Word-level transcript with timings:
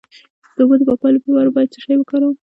د 0.55 0.57
اوبو 0.61 0.75
د 0.79 0.81
پاکوالي 0.89 1.19
لپاره 1.23 1.49
باید 1.55 1.71
څه 1.73 1.79
شی 1.83 1.95
وکاروم؟ 1.97 2.35